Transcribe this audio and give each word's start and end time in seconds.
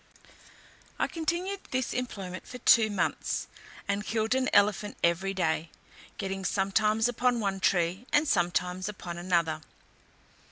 I 0.97 1.05
continued 1.05 1.59
this 1.69 1.93
employment 1.93 2.47
for 2.47 2.57
two 2.57 2.89
months, 2.89 3.45
and 3.87 4.03
killed 4.03 4.33
an 4.33 4.49
elephant 4.51 4.97
every 5.03 5.31
day, 5.31 5.69
getting 6.17 6.43
sometimes 6.43 7.07
upon 7.07 7.39
one 7.39 7.59
tree, 7.59 8.07
and 8.11 8.27
sometimes 8.27 8.89
upon 8.89 9.19
another. 9.19 9.61